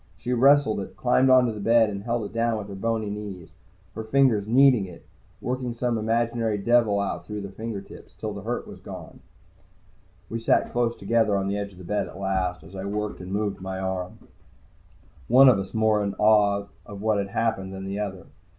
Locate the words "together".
10.95-11.37